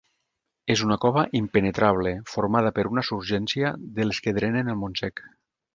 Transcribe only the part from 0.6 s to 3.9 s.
És una cova impenetrable formada per una surgència